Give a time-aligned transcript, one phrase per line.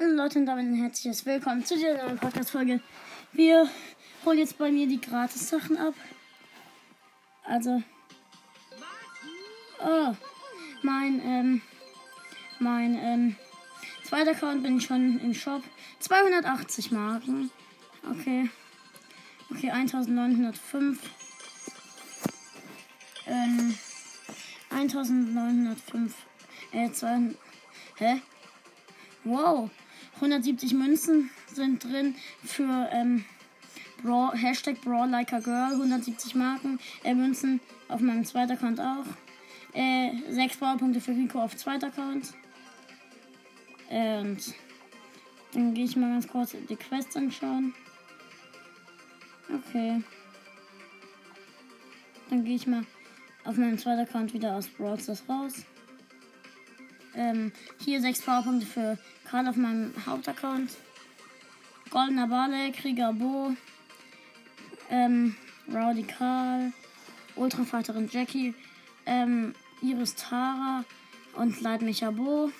[0.00, 2.80] Hallo Leute und damit ein herzliches Willkommen zu dieser neuen Podcast-Folge.
[3.32, 3.68] Wir
[4.24, 5.92] holen jetzt bei mir die Gratis-Sachen ab.
[7.44, 7.82] Also.
[9.78, 10.14] Oh.
[10.80, 11.62] Mein, ähm.
[12.60, 13.36] Mein, ähm.
[14.04, 15.62] Zweiter Account bin ich schon im Shop.
[15.98, 17.50] 280 Marken.
[18.10, 18.48] Okay.
[19.50, 20.98] Okay, 1905.
[23.26, 23.78] Ähm.
[24.70, 26.14] 1905.
[26.72, 27.36] Äh, 200.
[27.96, 28.22] Hä?
[29.24, 29.68] Wow.
[30.20, 33.24] 170 Münzen sind drin für ähm,
[34.02, 35.72] Brawl, Hashtag Brawl Like a Girl.
[35.72, 36.78] 170 Marken.
[37.04, 37.58] Äh, Münzen
[37.88, 39.06] auf meinem zweiten Account auch.
[39.72, 42.34] Äh, 6 Brawlpunkte für Rico auf zweiter Account.
[43.88, 44.54] Und
[45.54, 47.74] dann gehe ich mal ganz kurz die Quest anschauen.
[49.48, 50.02] Okay.
[52.28, 52.84] Dann gehe ich mal
[53.44, 55.64] auf meinem zweiten Account wieder aus Brawl Stars raus.
[57.14, 57.52] Ähm,
[57.84, 60.70] hier 6 Powerpunkte für Karl auf meinem Hauptaccount.
[61.90, 63.52] Goldener Bale, Krieger Bo,
[64.90, 65.34] ähm,
[65.72, 66.72] Rowdy Karl,
[67.34, 68.54] Ultrafighterin Jackie,
[69.06, 70.84] ähm, Iris Tara
[71.34, 72.52] und Leitmecher Bo.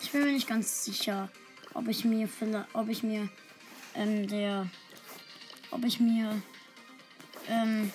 [0.00, 1.28] Ich bin mir nicht ganz sicher,
[1.74, 2.28] ob ich mir
[2.72, 3.28] ob ich mir
[3.94, 4.66] ähm, der
[5.70, 6.40] ob ich mir
[7.48, 7.90] ähm,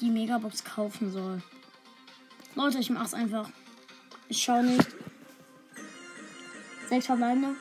[0.00, 1.42] die Megabox kaufen soll.
[2.54, 3.50] Leute, ich mach's einfach.
[4.32, 4.86] Ich schau nicht.
[6.88, 7.54] Sechs verbleibende.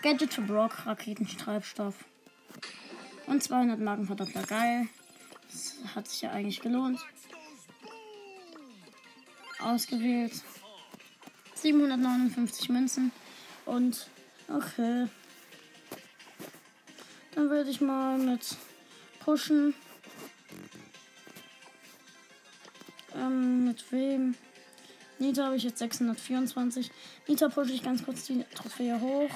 [0.00, 1.94] Gadget für Brock, Raketentreibstoff.
[3.26, 4.42] Und 200 Marken Verdoppler.
[4.44, 4.88] Geil.
[5.50, 6.98] Das hat sich ja eigentlich gelohnt.
[9.60, 10.32] Ausgewählt.
[11.56, 13.12] 759 Münzen.
[13.66, 14.08] Und
[14.48, 15.08] okay.
[17.34, 18.56] Dann würde ich mal mit
[19.20, 19.74] pushen.
[23.14, 24.36] Ähm, mit wem?
[25.22, 26.90] Nita habe ich jetzt 624.
[27.28, 29.30] Nita pushe ich ganz kurz die Trophäe hoch.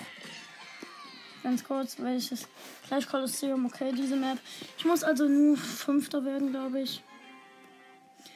[1.45, 2.49] Ganz kurz, welches?
[2.89, 4.39] Gleich Kolosseum, okay, diese Map.
[4.77, 7.05] Ich muss also nur Fünfter werden, glaube ich.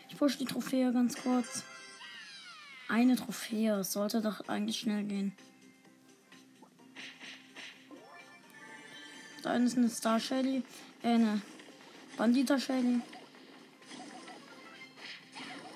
[0.08, 1.64] Ich pushe die Trophäe ganz kurz.
[2.88, 3.80] Eine Trophäe.
[3.80, 5.32] Es sollte doch eigentlich schnell gehen.
[9.42, 10.62] Da ist eine Star Shelly.
[11.02, 11.42] Äh, eine
[12.16, 13.00] Bandita Shelly.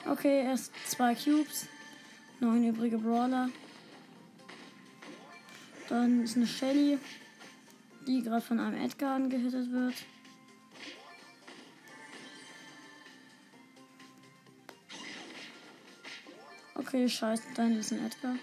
[0.06, 1.66] Okay, erst zwei Cubes.
[2.40, 3.48] Neun übrige Brawler.
[5.88, 6.98] Dann ist eine Shelly,
[8.06, 9.94] die gerade von einem Edgar angehittet wird.
[16.74, 18.36] Okay, scheiße, da ist ein Edgar.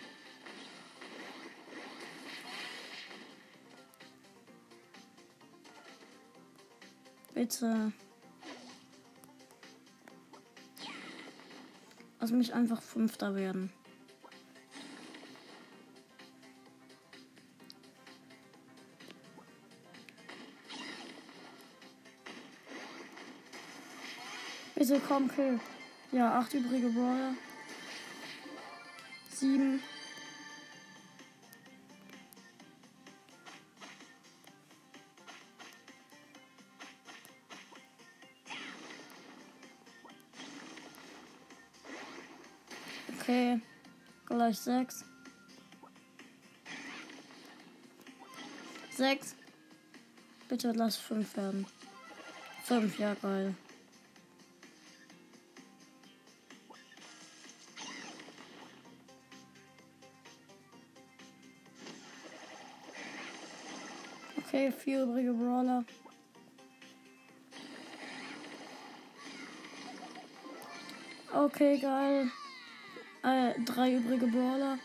[7.33, 7.91] Bitte.
[12.21, 13.71] Lass mich einfach Fünfter werden.
[24.75, 25.59] Bitte komm, Kill.
[26.11, 27.33] Ja, acht übrige Brawler.
[29.31, 29.81] Sieben.
[44.51, 45.05] Gleich sechs.
[48.95, 49.35] Sechs.
[50.49, 51.65] Bitte lass fünf werden.
[52.65, 53.55] Fünf, ja geil.
[64.37, 65.85] Okay, vier übrige Brawler.
[71.33, 72.29] Okay, geil.
[73.23, 74.79] Äh, drei übrige Brawler.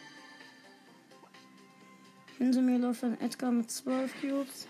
[2.38, 4.68] Hinter mir läuft ein Edgar mit 12 Cubes.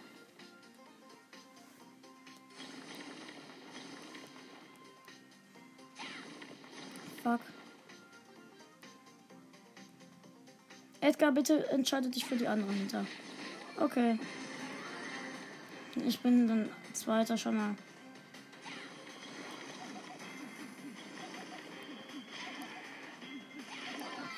[7.25, 7.41] Fuck.
[11.01, 13.05] Edgar, bitte entscheide dich für die anderen hinter.
[13.81, 14.19] Okay.
[16.07, 17.75] Ich bin dann zweiter schon mal.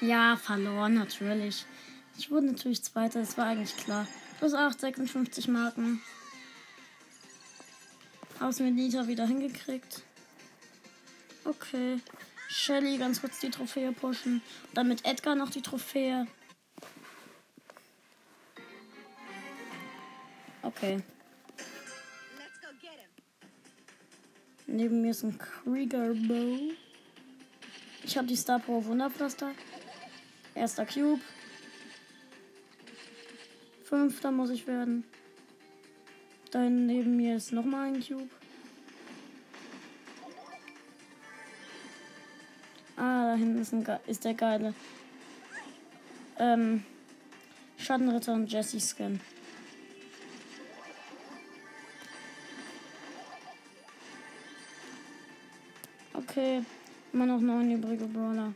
[0.01, 1.65] Ja, verloren natürlich.
[2.17, 4.07] Ich wurde natürlich zweiter, das war eigentlich klar.
[4.39, 6.01] Plus 8, 56 Marken.
[8.39, 10.03] Hab's mit Nita wieder hingekriegt.
[11.45, 12.01] Okay.
[12.49, 14.35] Shelly ganz kurz die Trophäe pushen.
[14.69, 16.27] Und dann mit Edgar noch die Trophäe.
[20.63, 21.03] Okay.
[24.67, 26.73] Neben mir ist ein Krieger Bow.
[28.05, 29.53] Ich habe die Star Power Wunderpflaster.
[30.59, 31.21] Erster Cube.
[33.85, 35.05] Fünfter muss ich werden.
[36.51, 38.29] Da neben mir ist nochmal ein Cube.
[42.97, 44.75] Ah, da hinten ist, ein, ist der geile.
[46.41, 46.83] Ähm,
[47.77, 49.21] Schattenritter und Jesse Skin.
[56.15, 56.65] Okay,
[57.13, 58.53] immer noch neun übrige Brawler.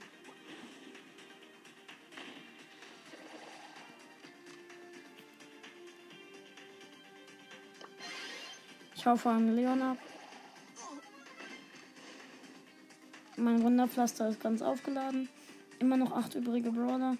[9.02, 9.98] Ich hau vor Leon ab.
[13.36, 15.28] Mein Wunderpflaster ist ganz aufgeladen.
[15.80, 17.16] Immer noch acht übrige Brawler.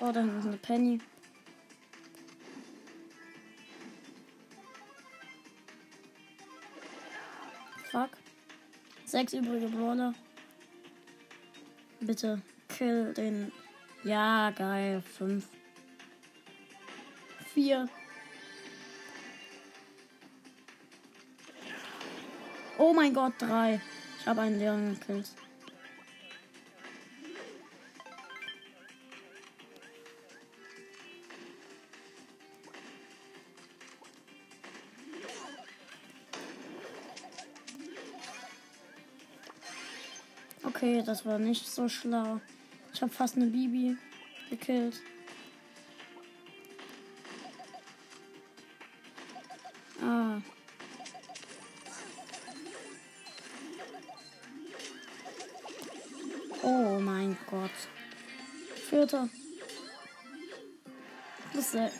[0.00, 0.98] Oh, da hinten ist eine Penny.
[7.92, 8.10] Fuck.
[9.04, 10.14] Sechs übrige Brawler.
[12.00, 13.52] Bitte kill den.
[14.02, 15.00] Ja, geil.
[15.00, 15.46] Fünf.
[17.54, 17.88] Vier.
[22.80, 23.80] Oh mein Gott, drei.
[24.20, 25.26] Ich habe einen Leon gekillt.
[40.62, 42.40] Okay, das war nicht so schlau.
[42.94, 43.96] Ich habe fast eine Bibi
[44.50, 45.00] gekillt.
[58.88, 59.28] Vierter.
[61.52, 61.90] Plus, äh,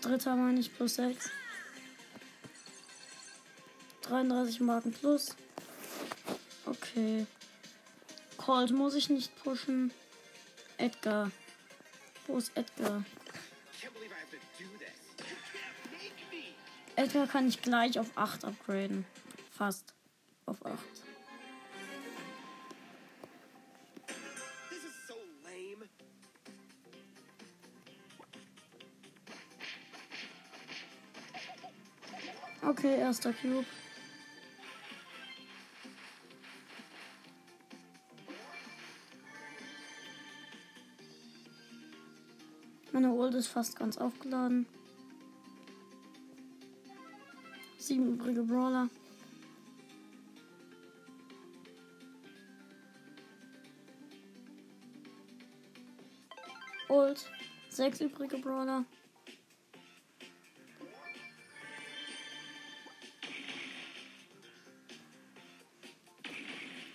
[0.00, 1.30] dritter meine ich plus 6.
[4.02, 5.36] 33 Marken plus.
[6.64, 7.26] Okay.
[8.38, 9.92] Colt muss ich nicht pushen.
[10.78, 11.30] Edgar.
[12.26, 13.04] Wo ist Edgar?
[16.96, 19.04] Edgar kann ich gleich auf 8 upgraden.
[19.50, 19.97] Fast.
[33.08, 33.64] Erster Cube.
[42.92, 44.66] Meine Ult ist fast ganz aufgeladen.
[47.78, 48.90] Sieben übrige Brawler.
[56.90, 57.24] Ult.
[57.70, 58.84] Sechs übrige Brawler.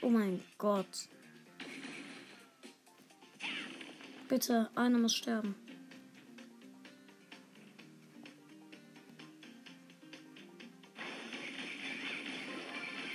[0.03, 1.07] Oh mein Gott.
[4.27, 5.55] Bitte, einer muss sterben.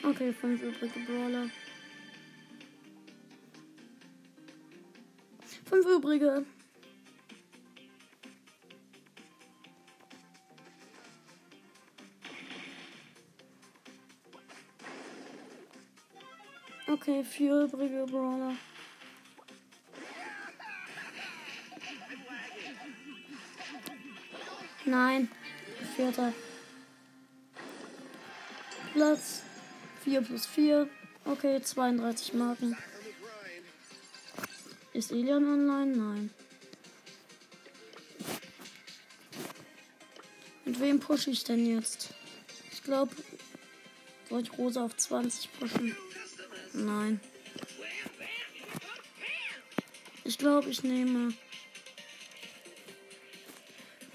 [0.02, 1.50] Okay, fünf übrige Brawler.
[5.67, 6.46] Fünf übrige.
[17.08, 18.55] Okay, vier übrige Brawler.
[24.85, 25.30] Nein,
[25.97, 26.35] vierter.
[28.92, 29.42] Platz
[30.04, 30.87] 4 plus 4.
[31.25, 32.76] Okay, 32 Marken.
[34.92, 35.97] Ist Elian online?
[35.97, 36.30] Nein.
[40.66, 42.12] Mit wem pushe ich denn jetzt?
[42.71, 43.16] Ich glaube,
[44.28, 45.97] soll ich Rosa auf 20 pushen?
[46.78, 47.20] Nein.
[50.25, 51.32] Ich glaube, ich nehme.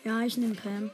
[0.04, 0.92] Ja, ich nehme Pam.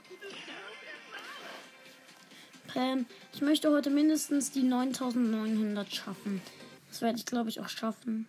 [2.68, 6.42] Pam, ich möchte heute mindestens die 9900 schaffen.
[6.90, 8.28] Das werde ich, glaube ich, auch schaffen.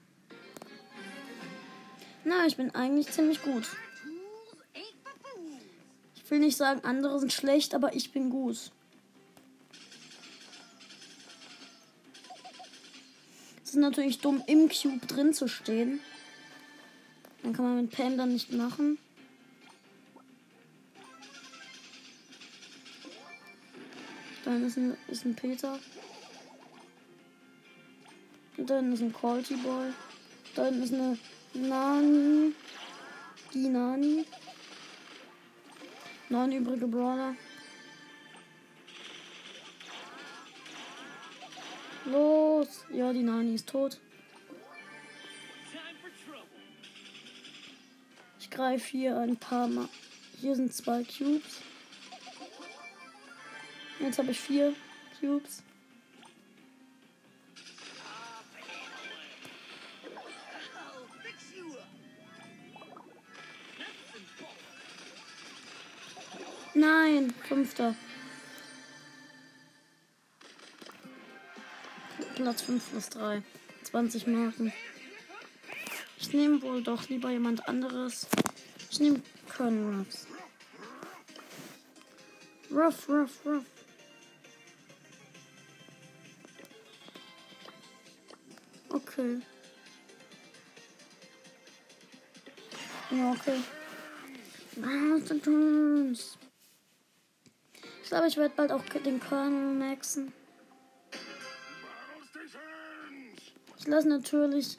[2.24, 3.64] Na, ich bin eigentlich ziemlich gut.
[6.14, 8.70] Ich will nicht sagen, andere sind schlecht, aber ich bin gut.
[13.70, 16.00] Es ist natürlich dumm, im Cube drin zu stehen.
[17.40, 18.98] Dann kann man mit Pam dann nicht machen.
[24.44, 25.78] Dann ist ein, ist ein Peter.
[28.56, 29.92] Dann ist ein Quality Boy.
[30.56, 31.16] Dann ist eine
[31.54, 32.52] Nani.
[33.54, 34.24] Die Nani.
[36.28, 37.36] Neun übrige Brawler.
[42.10, 42.84] Los!
[42.92, 44.00] Ja, die Nani ist tot.
[48.40, 49.88] Ich greife hier ein paar Mal.
[50.40, 51.60] Hier sind zwei Cubes.
[54.00, 54.74] Jetzt habe ich vier
[55.20, 55.62] Cubes.
[66.74, 67.94] Nein, fünfter.
[72.40, 73.42] Platz 5 plus 3.
[73.84, 74.72] 20 Marken.
[76.18, 78.26] Ich nehme wohl doch lieber jemand anderes.
[78.90, 79.20] Ich nehme
[79.54, 80.26] Colonel Ruffs.
[82.70, 83.64] Ruff, ruff, ruff.
[88.88, 89.40] Okay.
[93.10, 93.60] Ja, okay.
[98.02, 100.32] Ich glaube, ich werde bald auch den Colonel maxen.
[103.90, 104.78] Lasse natürlich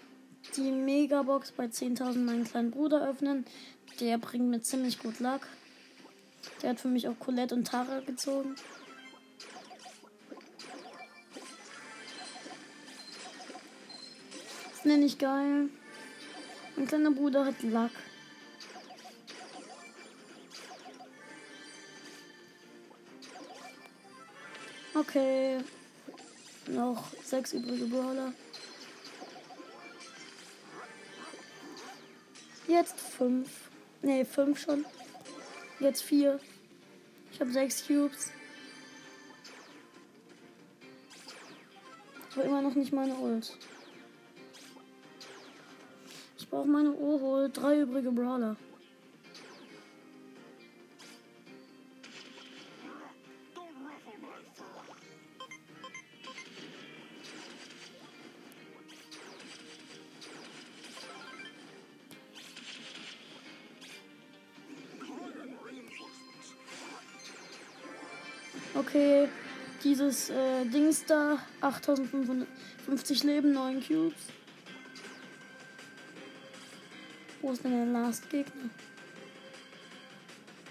[0.56, 3.46] die Megabox bei 10.000 meinen kleinen Bruder öffnen.
[4.00, 5.41] Der bringt mir ziemlich gut Luck.
[6.62, 8.56] Der hat für mich auch Colette und Tara gezogen.
[14.72, 15.70] Das nenne ich geil.
[16.75, 17.91] Mein kleiner Bruder hat Luck.
[24.96, 25.60] Okay.
[26.68, 28.34] Noch sechs übrige Brawler.
[32.72, 33.70] Jetzt fünf.
[34.01, 34.86] Ne, fünf schon.
[35.82, 36.40] Jetzt vier.
[37.34, 38.32] Ich habe sechs Cubes.
[42.34, 43.58] Aber immer noch nicht meine Ult.
[46.38, 47.50] Ich brauche meine Ohrhol.
[47.51, 48.56] Drei übrige Brawler.
[68.74, 69.28] Okay,
[69.84, 74.22] dieses äh, Dings da, 8550 Leben, 9 Cubes.
[77.42, 78.70] Wo ist denn der Last Gegner?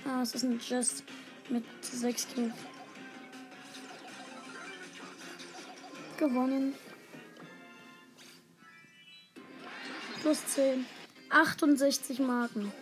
[0.07, 1.03] Ah, es ist ein Jess
[1.51, 2.53] mit 6 Cubes.
[6.17, 6.75] Gewonnen.
[10.23, 10.87] Plus 10.
[11.29, 12.73] 68 Marken.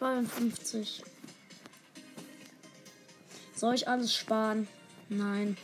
[0.00, 1.02] 9852.
[3.54, 4.68] Soll ich alles sparen?
[5.08, 5.56] Nein.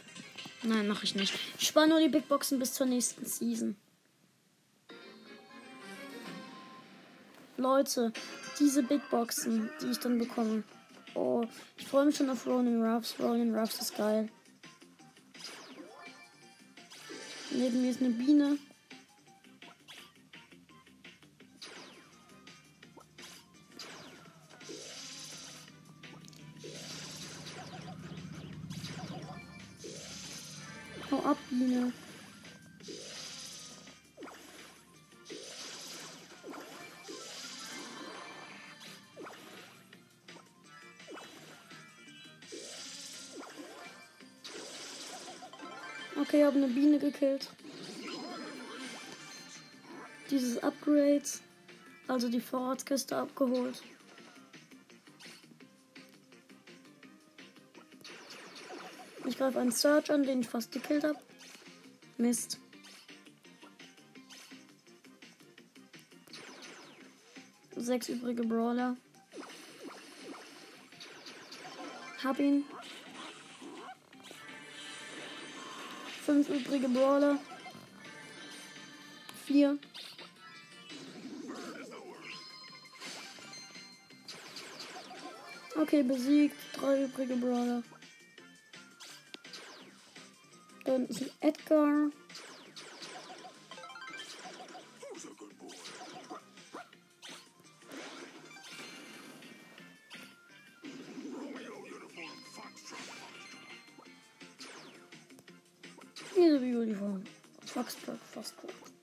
[0.62, 1.34] Nein, mache ich nicht.
[1.58, 3.76] Ich spare nur die Big Boxen bis zur nächsten Season.
[7.56, 8.12] Leute,
[8.58, 10.62] diese Big Boxen, die ich dann bekomme.
[11.14, 11.44] Oh,
[11.76, 13.16] ich freue mich schon auf Ronin Ruffs.
[13.18, 14.28] Ronin Ruffs ist geil.
[17.50, 18.58] Neben mir ist eine Biene.
[31.30, 31.38] Ab.
[46.20, 47.49] Okay, ich habe eine Biene gekillt.
[50.30, 51.22] Dieses Upgrade,
[52.06, 53.82] also die Vorratskiste abgeholt.
[59.40, 61.18] Greife einen Search an, den ich fast gekillt habe.
[62.18, 62.59] Mist.
[67.75, 68.99] Sechs übrige Brawler.
[72.23, 72.66] Hab ihn.
[76.26, 77.38] Fünf übrige Brawler.
[79.47, 79.78] Vier.
[85.80, 86.56] Okay, besiegt.
[86.75, 87.82] Drei übrige Brawler.
[90.90, 92.11] Dann ist ein Edgar.
[106.35, 107.23] He's a beautiful
[107.66, 108.73] Foxtrot, Foxtrot.
[108.82, 109.00] Okay.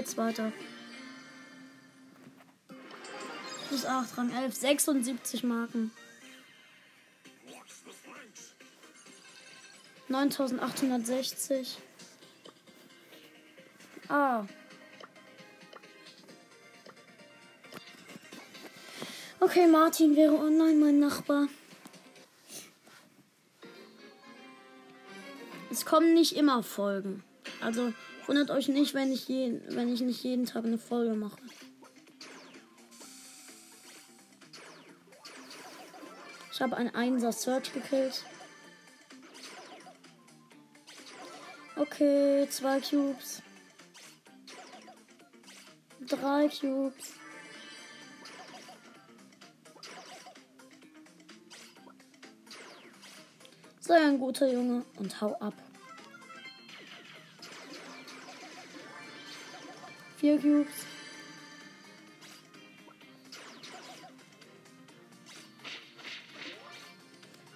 [0.00, 0.50] Jetzt weiter.
[3.68, 5.90] Plus 8, Rang 11, 76 Marken.
[10.08, 11.76] 9860.
[14.08, 14.46] Ah.
[19.38, 21.48] Okay, Martin wäre online mein Nachbar.
[25.70, 27.22] Es kommen nicht immer Folgen.
[27.60, 27.92] Also
[28.30, 31.36] wundert euch nicht, wenn ich, je, wenn ich nicht jeden Tag eine Folge mache.
[36.52, 38.24] Ich habe einen Einser Search gekillt.
[41.74, 43.42] Okay, zwei Cubes.
[46.06, 47.14] Drei Cubes.
[53.80, 55.54] Sei ein guter Junge und hau ab.
[60.20, 60.68] Vier Cubes.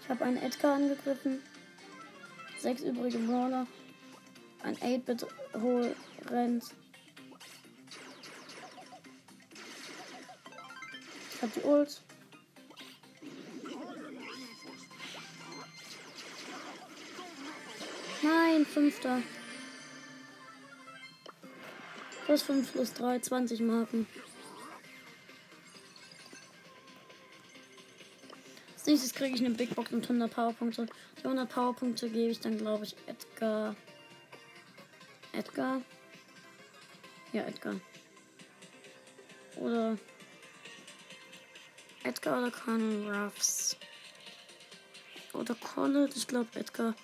[0.01, 1.43] Ich habe einen Edgar angegriffen.
[2.59, 3.67] Sechs übrige Brawler.
[4.63, 5.27] Ein 8-Bit
[5.61, 5.95] hol
[6.31, 6.65] rennt.
[11.35, 12.01] Ich hab die Ult.
[18.23, 19.21] Nein, fünfter.
[22.35, 24.09] Plus 5 plus 3, 20 Marken.
[28.73, 30.87] Als nächstes kriege ich eine Big Box mit 100 Powerpunkte.
[31.17, 33.77] Die 100 Powerpunkte gebe ich dann, glaube ich, Edgar.
[35.31, 35.81] Edgar?
[37.33, 37.77] Ja, Edgar.
[39.55, 39.97] Oder.
[42.03, 43.77] Edgar oder Colonel Ruffs.
[45.35, 46.97] Oder Colin, ich glaube Edgar.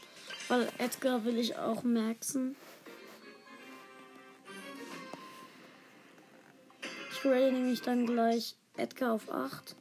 [0.49, 2.57] Weil Edgar will ich auch maxen.
[7.21, 9.77] Ich grade nämlich dann gleich Edgar auf 8.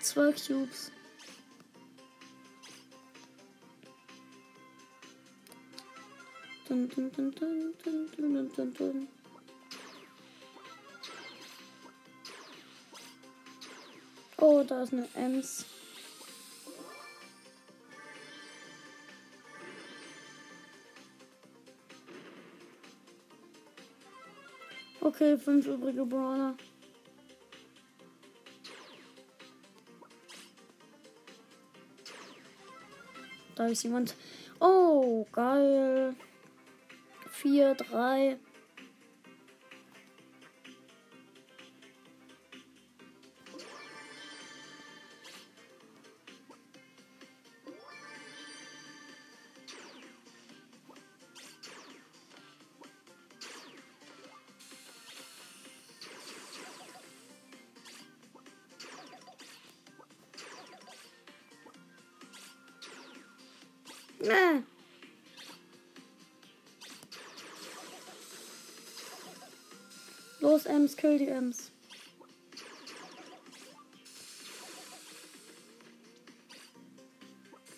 [0.00, 0.90] Zwei Cubes.
[6.66, 9.19] Dun, dun, dun, dun, dun, dun, dun, dun.
[14.70, 15.66] Oh, da ist eine Ems.
[25.00, 26.54] Okay, fünf übrige Brawler.
[33.56, 34.14] Da ist jemand.
[34.60, 36.14] Oh, geil.
[37.30, 38.38] Vier, drei.
[70.50, 71.70] Los, Ems, kill die Ems.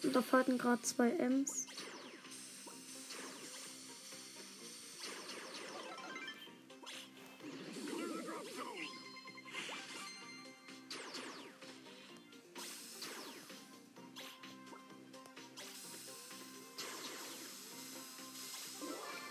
[0.02, 1.66] Und da fighten gerade zwei Ems.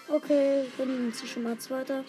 [0.08, 2.06] Okay, bin sie schon mal Zweiter.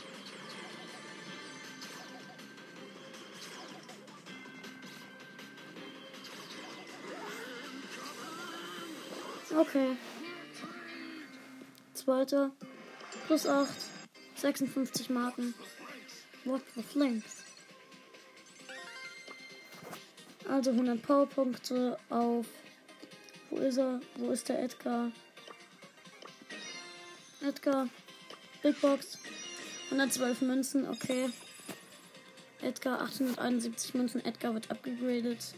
[9.63, 9.97] Okay.
[11.95, 12.51] Zweiter.
[13.29, 13.69] Plus 8.
[14.35, 15.55] 56 Marken.
[16.45, 17.45] What the flames?
[20.49, 22.47] Also 100 Powerpunkte auf.
[23.51, 24.01] Wo ist er?
[24.17, 25.13] Wo ist der Edgar?
[27.41, 27.89] Edgar.
[28.65, 29.17] Big Box.
[29.93, 31.31] 112 Münzen, okay.
[32.63, 34.25] Edgar 871 Münzen.
[34.25, 35.55] Edgar wird abgegradet.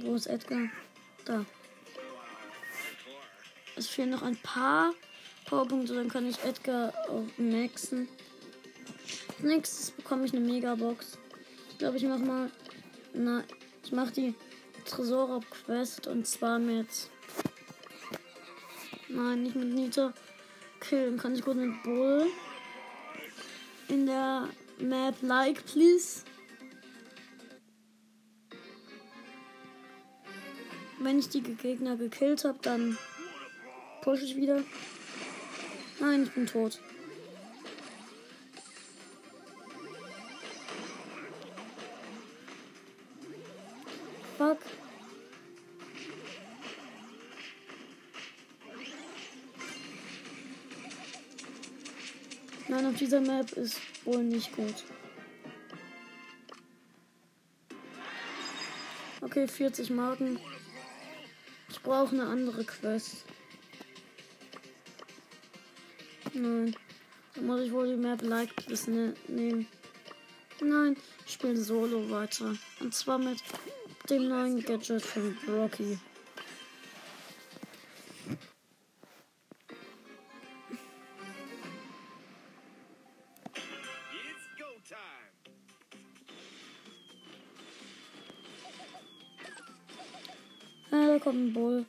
[0.00, 0.70] Wo ist Edgar?
[1.26, 1.44] Da.
[3.76, 4.94] Es fehlen noch ein paar
[5.44, 8.08] Powerpunkte, dann kann ich Edgar auch maxen.
[9.28, 11.18] Als nächstes bekomme ich eine Megabox.
[11.70, 12.50] Ich glaube, ich mache mal.
[13.12, 13.44] Na,
[13.84, 14.34] ich mache die
[14.86, 16.88] Tresorraub-Quest und zwar mit.
[19.08, 20.12] Nein, nicht mit Nita.
[20.80, 22.26] Killen kann ich gut mit Bull.
[23.88, 26.22] In der Map Like, please.
[30.98, 32.96] Wenn ich die Gegner gekillt habe, dann
[34.06, 34.62] Push ich wieder.
[35.98, 36.78] Nein, ich bin tot.
[44.38, 44.58] Fuck.
[52.68, 54.84] Nein, auf dieser Map ist wohl nicht gut.
[59.20, 60.38] Okay, 40 Marken.
[61.70, 63.24] Ich brauche eine andere Quest.
[66.36, 66.76] Nein.
[67.34, 69.66] Dann muss ich wohl die Map Like Please ne nehmen.
[70.60, 70.96] Nein,
[71.26, 72.54] ich spiele Solo weiter.
[72.80, 73.38] Und zwar mit
[74.10, 75.98] dem neuen Gadget von Rocky.
[90.90, 91.86] Ah, da kommt ein Bull.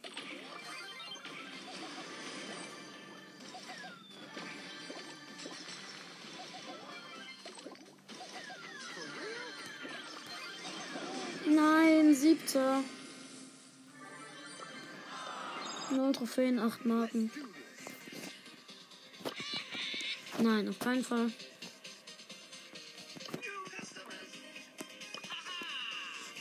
[12.57, 12.83] Siebter.
[15.91, 17.31] Null Trophäen, acht Marken.
[20.39, 21.31] Nein, auf keinen Fall.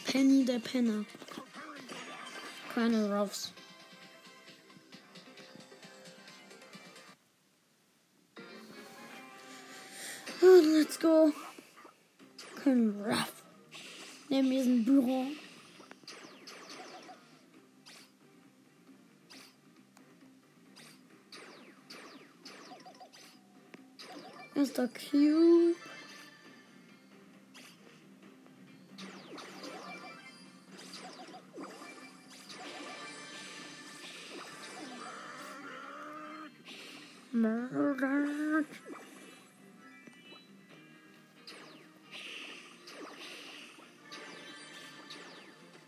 [0.06, 1.04] Penny der Penner.
[2.74, 3.52] Keine Ruffs.
[10.40, 11.32] Let's go.
[12.62, 13.32] Kein Ruff.
[14.28, 15.26] Neben mir ist ein Büro.
[24.76, 24.88] Mr.
[24.92, 25.74] Q.
[37.32, 38.64] Murder.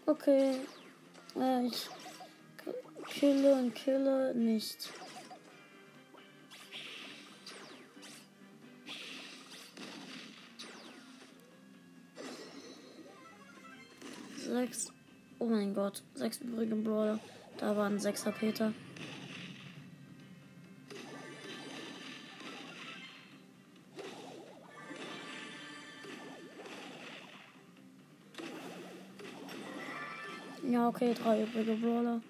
[0.07, 0.61] Okay.
[1.37, 1.91] Äh, ich
[3.11, 4.91] kille und kille nicht.
[14.49, 14.91] Sechs.
[15.39, 16.03] Oh mein Gott.
[16.15, 17.21] Sechs übrige Brawler.
[17.59, 18.73] Da waren sechser Peter.
[30.67, 32.23] Ja, okay, drei übrige Brawler.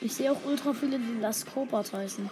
[0.00, 2.30] Ich sehe auch ultra viele, die Las Copas heißen.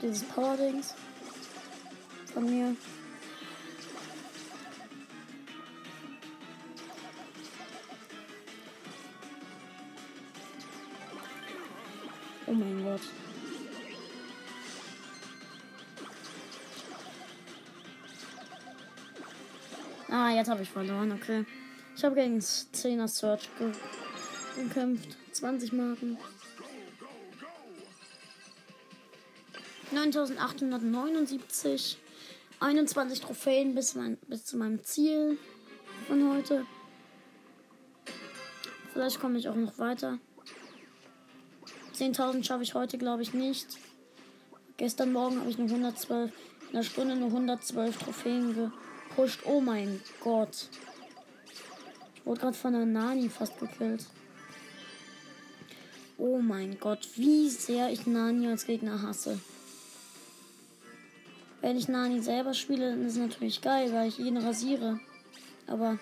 [0.00, 0.94] Dieses Power-Dings
[2.32, 2.76] von mir.
[12.46, 13.00] Oh mein Gott.
[20.10, 21.44] Ah, jetzt habe ich verloren, okay.
[21.94, 23.72] Ich habe gegen 10er Search ge
[24.56, 25.16] gekämpft.
[25.32, 26.16] 20 Marken.
[29.92, 31.98] 9879.
[32.60, 35.38] 21 Trophäen bis, mein, bis zu meinem Ziel
[36.06, 36.66] von heute.
[38.92, 40.18] Vielleicht komme ich auch noch weiter.
[41.96, 43.66] 10.000 schaffe ich heute, glaube ich, nicht.
[44.76, 49.40] Gestern Morgen habe ich nur 112, in einer Stunde nur 112 Trophäen gepusht.
[49.44, 50.68] Oh mein Gott.
[52.14, 54.04] Ich wurde gerade von einer Nani fast gekillt.
[56.18, 59.38] Oh mein Gott, wie sehr ich Nani als Gegner hasse.
[61.68, 65.00] Wenn ich Nani selber spiele, dann ist es natürlich geil, weil ich ihn rasiere.
[65.66, 65.98] Aber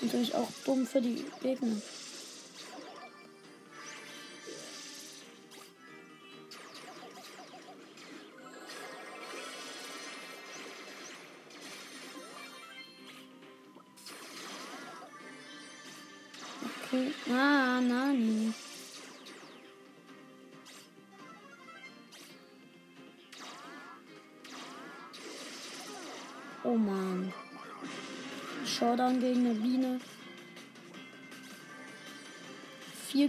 [0.00, 1.76] natürlich auch dumm für die Gegner.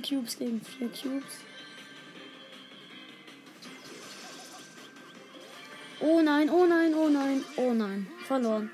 [0.04, 1.39] Cubes gegen vier Cubes.
[6.00, 8.08] Oh nein, oh nein, oh nein, oh nein.
[8.28, 8.70] Verloren.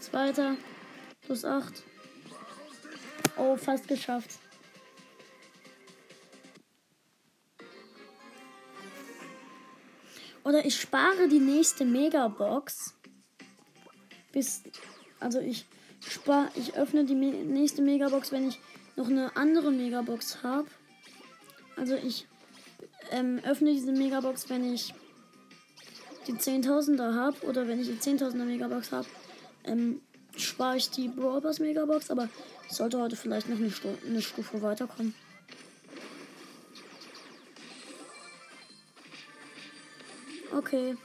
[0.00, 0.56] Zweiter.
[1.22, 1.84] Plus acht.
[3.36, 4.40] Oh, fast geschafft.
[10.42, 12.94] Oder ich spare die nächste Megabox.
[14.32, 14.62] Bis.
[15.20, 15.64] Also ich
[16.00, 16.50] spare.
[16.56, 18.58] Ich öffne die nächste Megabox, wenn ich
[19.00, 20.68] noch eine andere Megabox habe.
[21.76, 22.26] Also ich
[23.10, 24.94] ähm, öffne diese Megabox, wenn ich
[26.26, 29.06] die 10.000er habe oder wenn ich die 10.000er Megabox habe,
[29.64, 30.02] ähm,
[30.36, 32.28] spare ich die Brawl Pass Megabox, aber
[32.68, 35.14] ich sollte heute vielleicht noch eine, Stu eine Stufe weiterkommen.
[40.52, 40.96] Okay.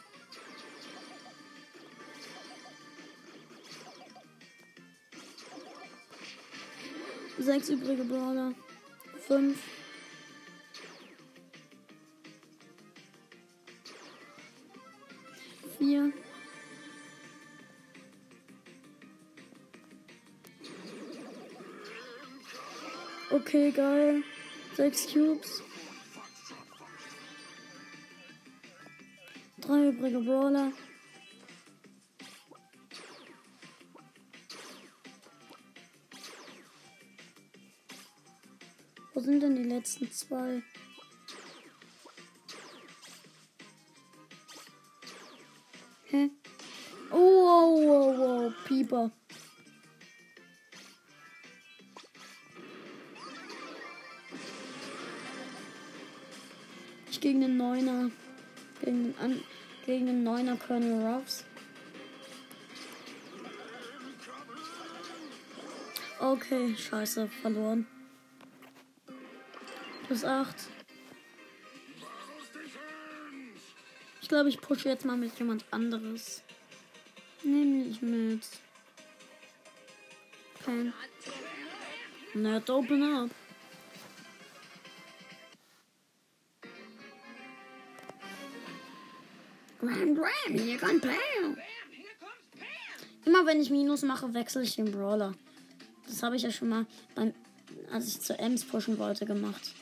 [7.45, 8.53] Sechs übrige Brawler.
[9.27, 9.60] Fünf.
[15.77, 16.12] Vier.
[23.29, 24.23] Okay, geil.
[24.75, 25.62] Sechs Cubes.
[29.62, 30.71] Drei übrige Brawler.
[39.15, 40.62] Wo sind denn die letzten zwei?
[46.04, 46.30] Hä?
[47.12, 49.10] Oh, wow, wow, wow, Pieper.
[57.10, 58.12] Ich gegen den Neuner.
[58.82, 59.41] Gegen den, An
[59.86, 61.45] gegen den Neuner Colonel Ruffs.
[66.19, 67.88] Okay, scheiße, verloren.
[70.15, 70.56] Plus 8.
[74.21, 76.41] Ich glaube, ich pushe jetzt mal mit jemand anderes.
[77.43, 78.39] Nämlich mit.
[80.63, 80.93] Kein.
[82.34, 83.30] Net open up.
[89.82, 91.58] Ram, ram, hier kann Pam.
[93.25, 95.34] Immer wenn ich Minus mache, wechsle ich den Brawler.
[96.08, 97.34] Das habe ich ja schon mal beim,
[97.91, 99.73] als ich zu Ems pushen wollte, gemacht.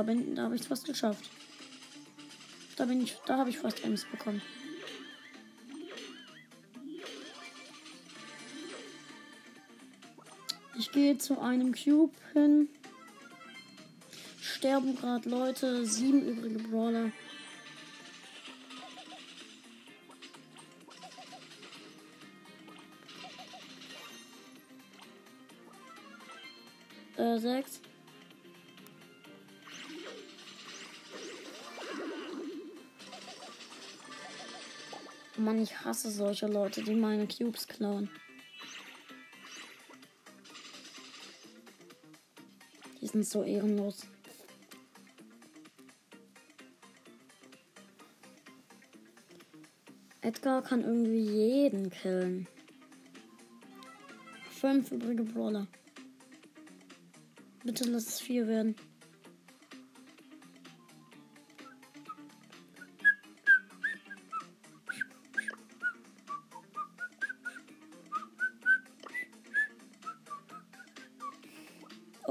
[0.00, 1.28] Da bin, da habe ich es fast geschafft.
[2.78, 4.40] Da bin ich, da habe ich fast Ems bekommen.
[10.78, 12.70] Ich gehe zu einem Cube hin.
[14.40, 17.12] Sterben gerade Leute, sieben übrige Brawler.
[27.18, 27.82] Äh, sechs.
[35.40, 38.10] Mann, ich hasse solche Leute, die meine Cubes klauen.
[43.00, 44.06] Die sind so ehrenlos.
[50.20, 52.46] Edgar kann irgendwie jeden killen.
[54.50, 55.66] Fünf übrige Brawler.
[57.64, 58.76] Bitte lass es vier werden.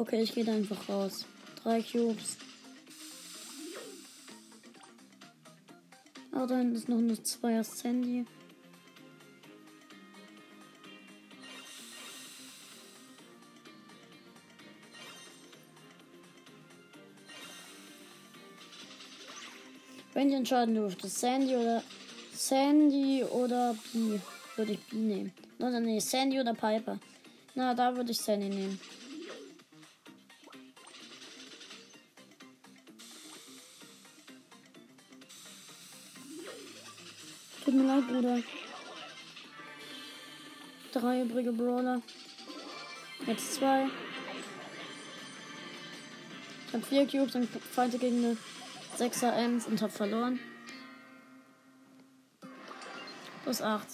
[0.10, 1.24] Okay, ich gehe da einfach raus.
[1.62, 2.38] Drei Cubes.
[6.34, 8.26] Oh, dann ist noch eine Zweier Sandy.
[20.15, 21.84] Wenn ich entscheiden dürfte, Sandy oder
[22.34, 24.19] Sandy oder B,
[24.56, 25.34] würde ich B nehmen.
[25.60, 26.98] Oder nee, Sandy oder Piper.
[27.54, 28.80] Na, da würde ich Sandy nehmen.
[38.30, 38.44] Bruder.
[40.92, 42.02] Drei übrige Brawler.
[43.26, 43.88] Jetzt zwei.
[46.68, 48.38] Ich habe vier Cubes und fighte gegen eine
[48.98, 50.39] 6er Ems und habe verloren.
[53.44, 53.88] Plus 8.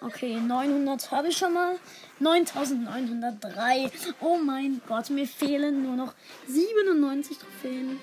[0.00, 1.78] Okay, 900 habe ich schon mal.
[2.20, 3.90] 9903.
[4.20, 6.14] Oh mein Gott, mir fehlen nur noch
[6.46, 7.98] 97 Trophäen.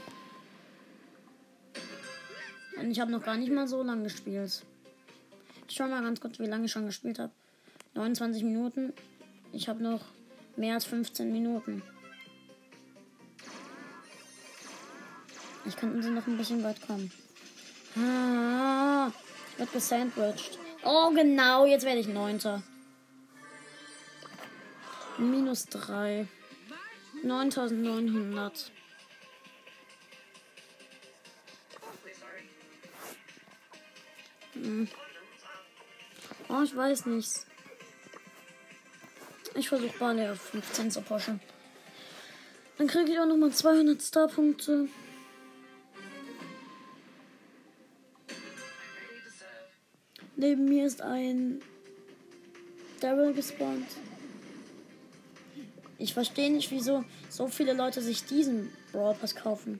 [2.77, 4.63] Und ich habe noch gar nicht mal so lange gespielt.
[5.71, 7.31] Ich schau mal ganz kurz, wie lange ich schon gespielt habe.
[7.93, 8.91] 29 Minuten.
[9.53, 10.01] Ich habe noch
[10.57, 11.81] mehr als 15 Minuten.
[15.63, 17.09] Ich kann also noch ein bisschen weit kommen.
[17.95, 19.13] Ah,
[19.53, 20.59] ich werde gesandwiched.
[20.83, 22.61] Oh, genau, jetzt werde ich Neunter.
[25.17, 26.27] Minus 3.
[27.23, 28.71] 9900.
[34.55, 34.89] Hm.
[36.51, 37.29] Oh, ich weiß nicht.
[39.55, 41.39] Ich versuche Barley auf 15 zu pushen.
[42.77, 44.89] Dann kriege ich auch nochmal 200 Star-Punkte.
[50.35, 51.61] Neben mir ist ein
[52.99, 53.87] Daryl gespawnt.
[55.99, 59.79] Ich verstehe nicht, wieso so viele Leute sich diesen Brawl Pass kaufen.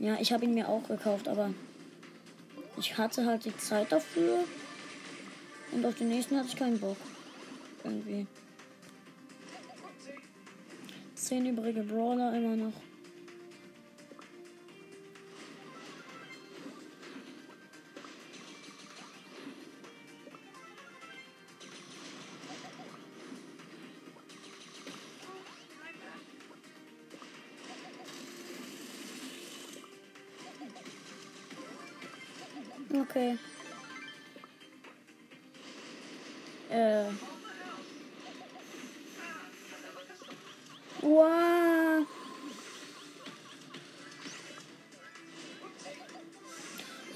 [0.00, 1.54] Ja, ich habe ihn mir auch gekauft, aber
[2.76, 4.44] ich hatte halt die Zeit dafür.
[5.74, 6.96] Und auf den nächsten hatte ich keinen Bock.
[7.82, 8.26] Irgendwie.
[11.16, 12.72] Zehn übrige Brawler immer noch.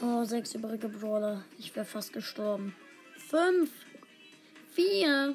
[0.01, 1.43] Oh, sechs übrige Brawler.
[1.59, 2.73] Ich wäre fast gestorben.
[3.17, 3.71] Fünf.
[4.73, 5.35] Vier.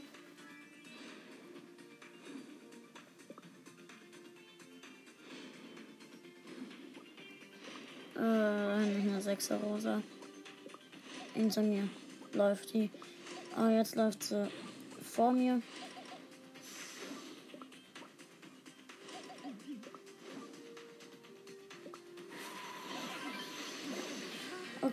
[8.16, 10.02] Äh, eine sechser Rosa.
[11.34, 11.90] Hinter mir
[12.32, 12.90] läuft die.
[13.58, 14.48] Ah, jetzt läuft sie
[15.04, 15.62] vor mir.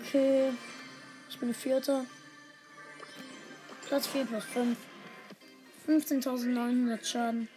[0.00, 0.52] Okay.
[1.28, 2.04] Ich bin Vierter.
[3.86, 4.76] Platz 4 plus 5.
[5.86, 7.48] 15.900 Schaden.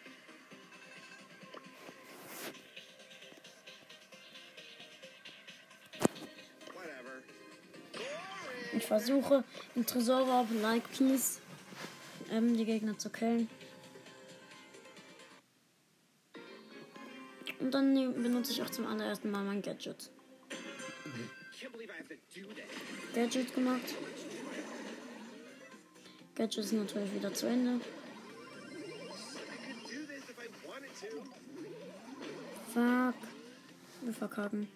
[8.75, 9.43] Ich versuche
[9.75, 11.39] im Tresor Like Peace
[12.31, 13.49] ähm, die Gegner zu killen.
[17.59, 20.09] Und dann benutze ich auch zum allerersten Mal mein Gadget.
[23.13, 23.95] Gadget gemacht.
[26.35, 27.79] Gadget ist natürlich wieder zu Ende.
[32.73, 33.15] Fuck.
[34.01, 34.67] Wir verkacken.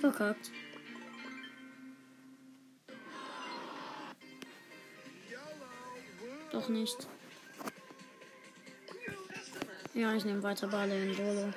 [0.00, 0.50] Verkackt.
[6.52, 7.08] Doch nicht.
[9.98, 11.52] Ja, ich nehme weiter Bale in Solo.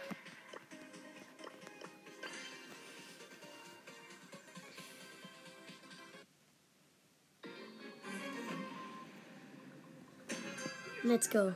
[11.03, 11.53] Let's go.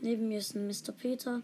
[0.00, 0.92] Neben mir ist ein Mr.
[0.92, 1.40] Peter.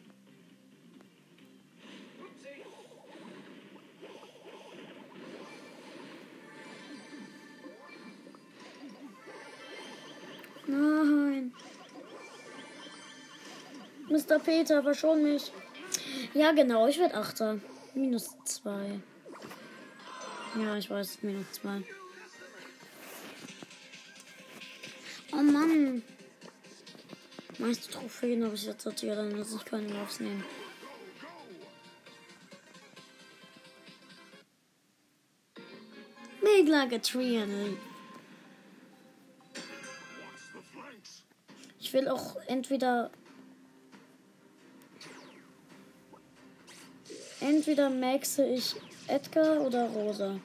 [14.34, 14.38] Mr.
[14.40, 15.52] Peter, verschon mich.
[16.32, 17.60] Ja, genau, ich werde Achter.
[17.94, 18.98] Minus zwei.
[20.58, 21.82] Ja, ich weiß, minus zwei.
[25.32, 26.02] Oh Mann.
[27.58, 30.44] Meiste Trophäen habe ich jetzt sortiert, dann muss ich keine Laufs nehmen.
[36.42, 37.78] Make like a tree and
[41.78, 43.12] Ich will auch entweder
[47.66, 48.76] entweder maxe ich
[49.08, 50.38] Edgar oder Rosa.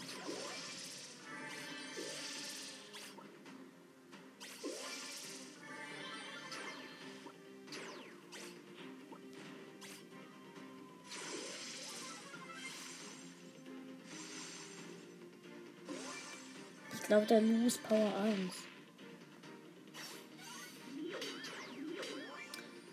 [16.93, 18.53] Ich glaube, der ist Power 1.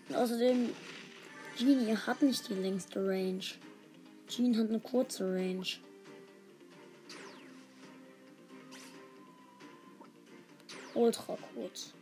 [0.09, 0.75] Und außerdem,
[1.57, 3.45] Genie hat nicht die längste Range.
[4.27, 5.65] Gene hat eine kurze Range.
[10.93, 11.93] Ultra kurz.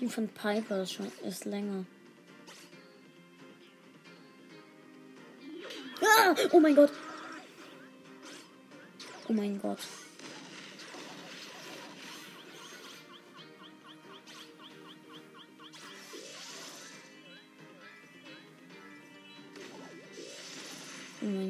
[0.00, 1.84] Die von Piper ist, schon, ist länger.
[6.00, 6.34] Ah!
[6.52, 6.92] Oh mein Gott.
[9.28, 9.80] Oh mein Gott.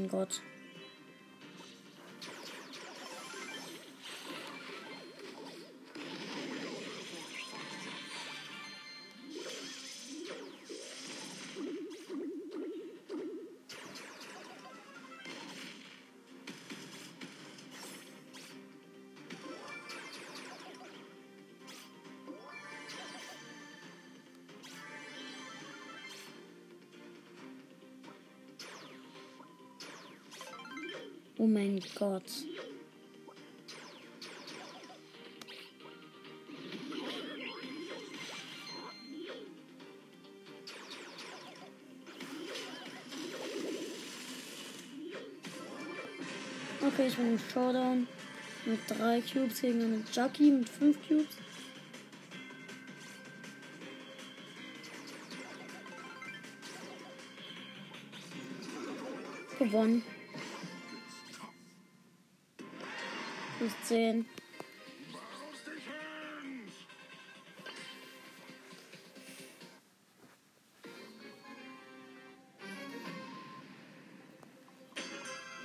[0.08, 0.40] Mein Gott.
[31.40, 32.24] Oh mein Gott.
[46.80, 48.08] Okay, ich bin im Showdown
[48.66, 51.26] mit drei Cubes gegen eine Jackie mit fünf Cubes.
[59.60, 60.17] Gewonnen.
[63.68, 64.24] 15.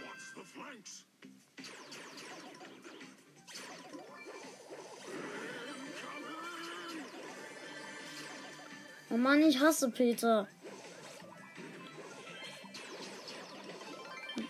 [0.01, 1.05] Watch the flanks.
[9.09, 10.47] Oh Mann, ich hasse Peter.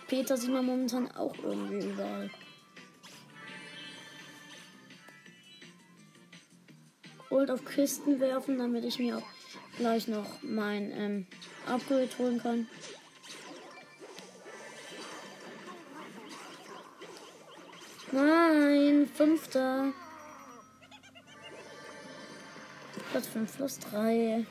[0.08, 2.30] Peter sieht man momentan auch irgendwie überall.
[7.54, 9.26] Auf Kisten werfen, damit ich mir auch
[9.78, 11.26] gleich noch mein ähm,
[11.66, 12.66] Upgrade holen kann.
[18.10, 19.92] Nein, fünfter.
[23.10, 24.44] Platz 5 plus 3.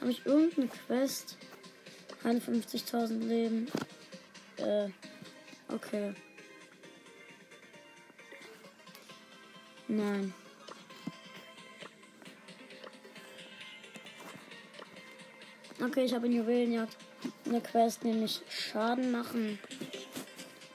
[0.00, 1.36] Habe ich irgendeine Quest?
[2.24, 3.68] 51.000 Leben.
[4.56, 4.88] Äh,
[5.68, 6.14] okay.
[9.88, 10.32] Nein.
[15.82, 16.94] Okay, ich habe in Juwelenjagd
[17.46, 19.58] eine Quest, nämlich Schaden machen.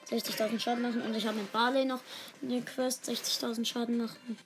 [0.09, 1.01] 60.000 Schaden machen.
[1.01, 2.01] Und ich habe mit Barley noch
[2.41, 4.37] eine Quest, 60.000 Schaden machen.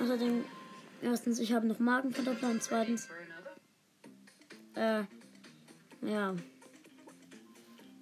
[0.00, 0.44] Außerdem,
[1.02, 3.08] erstens, ich habe noch Magenverdoppler und zweitens,
[4.74, 5.02] äh,
[6.02, 6.36] ja.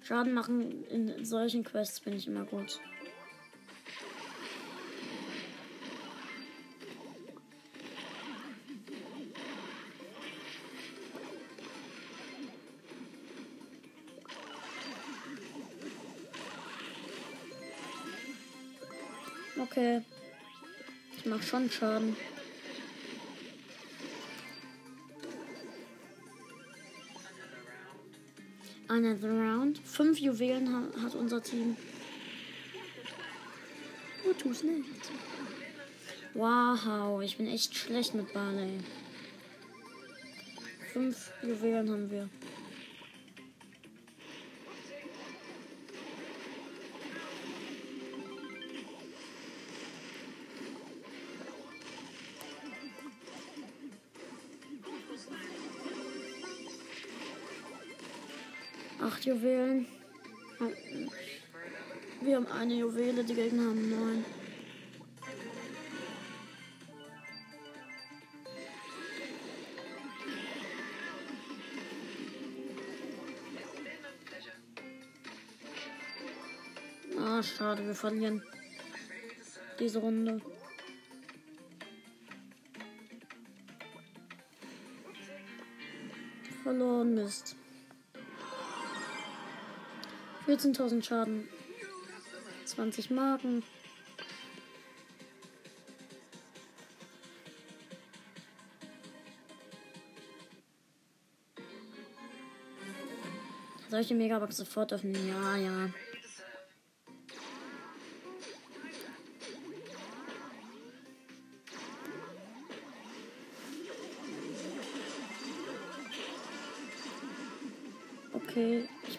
[0.01, 2.79] Schaden machen in solchen Quests bin ich immer gut.
[19.77, 20.01] Okay.
[21.15, 22.17] Ich mach schon Schaden.
[28.87, 29.77] Another round.
[29.77, 31.77] Fünf Juwelen ha hat unser Team.
[34.27, 35.11] Oh, tu's nicht.
[36.33, 38.79] Wow, ich bin echt schlecht mit Barley.
[40.91, 42.27] Fünf Juwelen haben wir.
[59.27, 59.85] Juwelen.
[62.21, 64.25] Wir haben eine Juwele, die Gegner haben neun.
[77.19, 78.41] Ah, schade, wir verlieren
[79.77, 80.39] diese Runde.
[86.63, 87.57] Verloren Mist.
[90.47, 91.49] 14.000 Schaden.
[92.65, 93.63] 20 Marken.
[103.89, 105.15] Soll ich die Megabox sofort öffnen?
[105.27, 105.89] Ja, ja.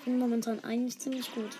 [0.08, 1.50] Bin momentan eigentlich ziemlich gut.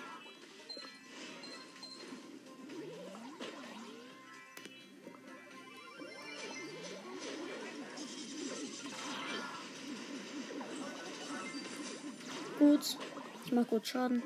[12.57, 12.97] Gut,
[13.45, 14.23] ich mach gut Schaden.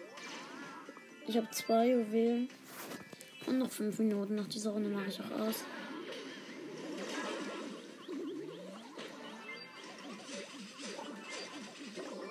[1.27, 2.47] Ich habe zwei Juwelen.
[3.45, 5.65] Und noch fünf Minuten nach dieser Runde mache ich auch aus.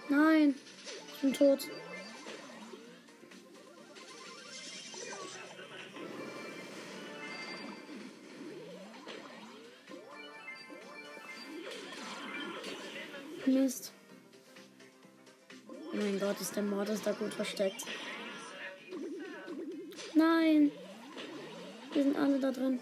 [0.08, 0.54] Nein,
[1.22, 1.68] bin tot.
[13.46, 13.92] Mist.
[15.92, 17.84] Mein Gott, ist der Mordes da gut versteckt.
[20.14, 20.72] Nein.
[21.92, 22.80] Wir sind alle da drin.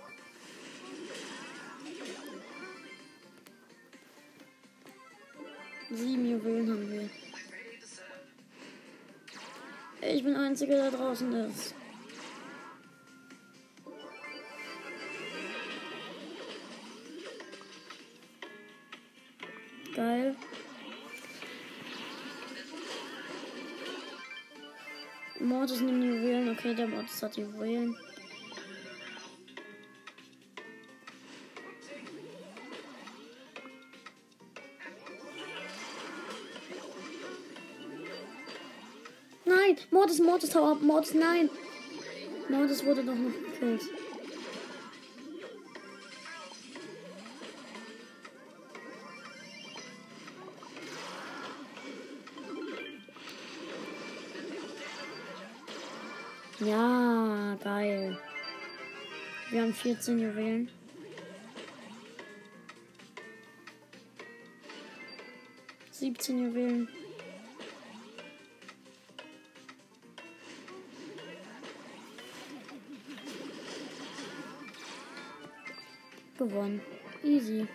[11.21, 11.75] Draußen ist.
[19.95, 20.35] Geil.
[25.41, 26.57] Mortis nimmt die Juwelen.
[26.57, 27.97] Okay, der Mortis hat die Juwelen.
[39.91, 41.51] Nein, Mortis, Mortis, hau ab, Mortis, nein.
[42.49, 43.83] Mortis wurde doch noch gekillt.
[56.61, 58.19] Ja, geil.
[59.51, 60.71] Wir haben 14 Juwelen.
[65.91, 66.89] Siebzehn Juwelen.
[76.51, 76.81] Gewonnen.
[77.23, 77.67] Easy.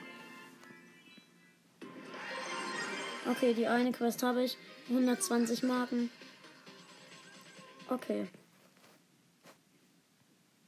[3.30, 4.58] Okay, die eine Quest habe ich.
[4.90, 6.12] 120 Marken.
[7.90, 8.28] Okay.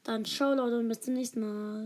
[0.03, 1.85] Dann ciao Leute und bis zum nächsten Mal.